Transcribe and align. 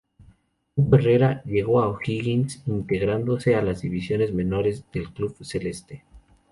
Hugo 0.75 0.95
Herrera 0.97 1.43
llegó 1.45 1.79
a 1.79 1.87
O'Higgins 1.89 2.63
integrándose 2.65 3.53
a 3.55 3.61
las 3.61 3.81
divisiones 3.83 4.33
menores 4.33 4.83
del 4.91 5.13
club 5.13 5.35
celeste. 5.43 6.03